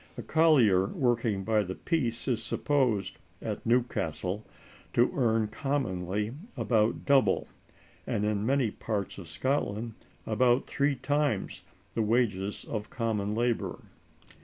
[0.17, 4.43] A collier working by the piece is supposed, at Newcastle,
[4.93, 7.47] to earn commonly about double,
[8.07, 9.93] and in many parts of Scotland
[10.25, 11.61] about three times,
[11.93, 13.77] the wages of common labor.